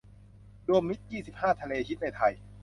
[0.67, 2.33] รวมมิตร ยี่สิบห้า ทะเลฮิตในไทย